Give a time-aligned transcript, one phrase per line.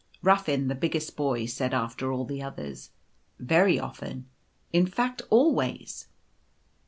[0.23, 2.89] Ruffin, the biggest boy, said after all the others,"
[3.53, 4.25] Very often.
[4.73, 6.07] In fact always."